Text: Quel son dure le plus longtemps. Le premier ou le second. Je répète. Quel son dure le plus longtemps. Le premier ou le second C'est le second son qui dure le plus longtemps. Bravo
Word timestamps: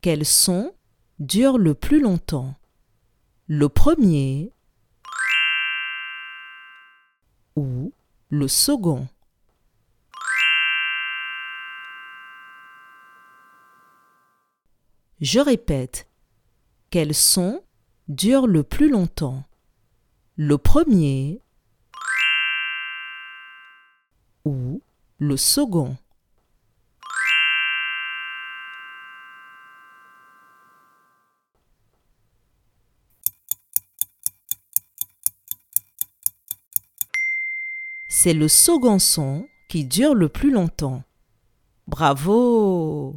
Quel 0.00 0.24
son 0.24 0.72
dure 1.18 1.58
le 1.58 1.74
plus 1.74 2.00
longtemps. 2.00 2.54
Le 3.48 3.68
premier 3.68 4.52
ou 7.56 7.92
le 8.28 8.46
second. 8.46 9.08
Je 15.20 15.40
répète. 15.40 16.08
Quel 16.90 17.12
son 17.12 17.64
dure 18.06 18.46
le 18.46 18.62
plus 18.62 18.90
longtemps. 18.90 19.42
Le 20.36 20.58
premier 20.58 21.42
ou 24.44 24.80
le 25.18 25.36
second 25.36 25.96
C'est 38.08 38.32
le 38.32 38.48
second 38.48 38.98
son 38.98 39.46
qui 39.68 39.84
dure 39.84 40.14
le 40.14 40.30
plus 40.30 40.50
longtemps. 40.50 41.02
Bravo 41.86 43.16